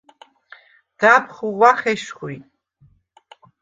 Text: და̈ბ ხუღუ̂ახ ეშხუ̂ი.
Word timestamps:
და̈ბ 0.99 1.25
ხუღუ̂ახ 1.35 1.79
ეშხუ̂ი. 1.91 2.35